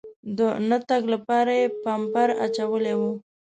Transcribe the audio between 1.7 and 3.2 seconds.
پامپر اچولی و.